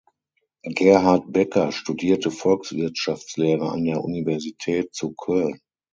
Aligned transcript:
Gerhard 0.63 1.31
Bäcker 1.31 1.71
studierte 1.71 2.31
Volkswirtschaftslehre 2.31 3.69
an 3.69 3.85
der 3.85 4.03
Universität 4.03 4.91
zu 4.95 5.13
Köln. 5.13 5.59